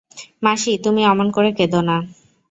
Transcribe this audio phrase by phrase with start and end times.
[0.43, 1.97] মাসি, তুমি অমন করে কেঁদো না।